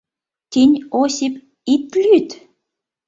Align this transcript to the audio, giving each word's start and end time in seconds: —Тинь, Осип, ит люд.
—Тинь, 0.51 0.77
Осип, 1.01 1.35
ит 1.73 1.83
люд. 2.03 2.27